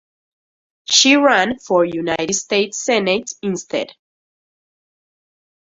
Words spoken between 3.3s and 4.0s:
instead.